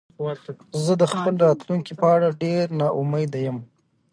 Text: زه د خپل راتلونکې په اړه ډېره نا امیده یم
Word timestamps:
زه 0.83 0.93
د 1.01 1.03
خپل 1.11 1.33
راتلونکې 1.45 1.93
په 2.01 2.05
اړه 2.15 2.37
ډېره 2.41 2.73
نا 2.79 2.87
امیده 2.99 3.39
یم 3.45 3.57